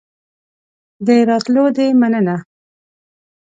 [1.05, 2.37] د راتلو دي مننه